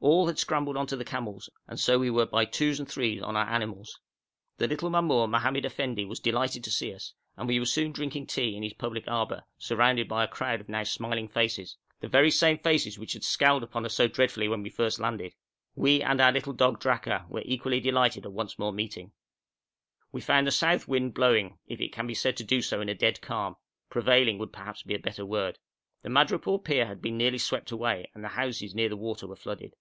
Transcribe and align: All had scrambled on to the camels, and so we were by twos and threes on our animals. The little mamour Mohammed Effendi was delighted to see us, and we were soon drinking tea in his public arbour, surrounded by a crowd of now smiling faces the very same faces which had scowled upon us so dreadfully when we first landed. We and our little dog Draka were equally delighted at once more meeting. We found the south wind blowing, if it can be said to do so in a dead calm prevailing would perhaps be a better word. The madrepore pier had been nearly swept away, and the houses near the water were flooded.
All 0.00 0.28
had 0.28 0.38
scrambled 0.38 0.76
on 0.76 0.86
to 0.86 0.96
the 0.96 1.04
camels, 1.04 1.50
and 1.66 1.78
so 1.78 1.98
we 1.98 2.08
were 2.08 2.24
by 2.24 2.44
twos 2.44 2.78
and 2.78 2.88
threes 2.88 3.20
on 3.20 3.34
our 3.34 3.48
animals. 3.48 3.98
The 4.58 4.68
little 4.68 4.90
mamour 4.90 5.26
Mohammed 5.26 5.64
Effendi 5.66 6.04
was 6.04 6.20
delighted 6.20 6.62
to 6.64 6.70
see 6.70 6.94
us, 6.94 7.14
and 7.36 7.48
we 7.48 7.58
were 7.58 7.66
soon 7.66 7.90
drinking 7.90 8.28
tea 8.28 8.56
in 8.56 8.62
his 8.62 8.74
public 8.74 9.08
arbour, 9.08 9.42
surrounded 9.58 10.06
by 10.06 10.22
a 10.22 10.28
crowd 10.28 10.60
of 10.60 10.68
now 10.68 10.84
smiling 10.84 11.26
faces 11.26 11.76
the 11.98 12.06
very 12.06 12.30
same 12.30 12.58
faces 12.58 12.96
which 12.96 13.14
had 13.14 13.24
scowled 13.24 13.64
upon 13.64 13.84
us 13.84 13.92
so 13.92 14.06
dreadfully 14.06 14.46
when 14.46 14.62
we 14.62 14.70
first 14.70 15.00
landed. 15.00 15.34
We 15.74 16.00
and 16.00 16.20
our 16.20 16.30
little 16.30 16.52
dog 16.52 16.78
Draka 16.78 17.26
were 17.28 17.42
equally 17.44 17.80
delighted 17.80 18.24
at 18.24 18.30
once 18.32 18.56
more 18.56 18.72
meeting. 18.72 19.10
We 20.12 20.20
found 20.20 20.46
the 20.46 20.52
south 20.52 20.86
wind 20.86 21.12
blowing, 21.14 21.58
if 21.66 21.80
it 21.80 21.92
can 21.92 22.06
be 22.06 22.14
said 22.14 22.36
to 22.36 22.44
do 22.44 22.62
so 22.62 22.80
in 22.80 22.88
a 22.88 22.94
dead 22.94 23.20
calm 23.20 23.56
prevailing 23.90 24.38
would 24.38 24.52
perhaps 24.52 24.84
be 24.84 24.94
a 24.94 25.00
better 25.00 25.26
word. 25.26 25.58
The 26.02 26.08
madrepore 26.08 26.62
pier 26.62 26.86
had 26.86 27.02
been 27.02 27.18
nearly 27.18 27.38
swept 27.38 27.72
away, 27.72 28.08
and 28.14 28.22
the 28.22 28.28
houses 28.28 28.76
near 28.76 28.88
the 28.88 28.96
water 28.96 29.26
were 29.26 29.34
flooded. 29.34 29.74